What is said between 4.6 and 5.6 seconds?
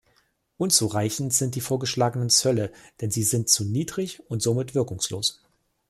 wirkungslos.